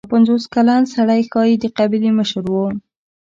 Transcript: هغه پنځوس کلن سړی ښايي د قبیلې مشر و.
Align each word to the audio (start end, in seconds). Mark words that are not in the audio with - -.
هغه 0.03 0.11
پنځوس 0.15 0.43
کلن 0.53 0.81
سړی 0.95 1.21
ښايي 1.31 1.55
د 1.59 1.65
قبیلې 1.77 2.11
مشر 2.19 2.43
و. 2.51 2.55